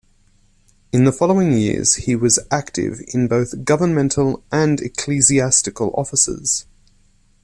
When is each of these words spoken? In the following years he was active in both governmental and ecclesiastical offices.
In 0.91 1.03
the 1.03 1.11
following 1.11 1.51
years 1.51 1.93
he 1.93 2.15
was 2.15 2.39
active 2.49 3.01
in 3.13 3.27
both 3.27 3.63
governmental 3.65 4.43
and 4.51 4.79
ecclesiastical 4.79 5.93
offices. 5.95 6.65